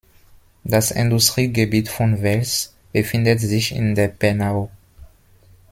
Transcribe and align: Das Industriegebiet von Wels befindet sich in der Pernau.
Das 0.63 0.89
Industriegebiet 0.89 1.87
von 1.87 2.23
Wels 2.23 2.73
befindet 2.91 3.39
sich 3.39 3.71
in 3.71 3.93
der 3.93 4.07
Pernau. 4.07 4.71